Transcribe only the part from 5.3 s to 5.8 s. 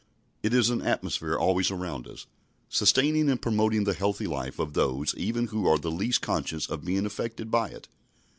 who are